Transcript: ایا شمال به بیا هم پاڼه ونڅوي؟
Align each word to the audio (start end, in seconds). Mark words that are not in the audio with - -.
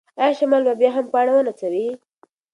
ایا 0.21 0.35
شمال 0.39 0.63
به 0.67 0.73
بیا 0.79 0.89
هم 0.95 1.05
پاڼه 1.13 1.31
ونڅوي؟ 1.35 1.87